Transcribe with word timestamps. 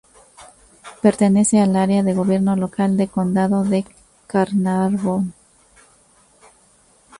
Pertenece 1.03 1.59
al 1.59 1.75
Área 1.75 2.01
de 2.01 2.15
gobierno 2.15 2.55
local 2.55 2.97
del 2.97 3.07
Condado 3.11 3.63
de 3.63 3.85
Carnarvon. 4.25 5.31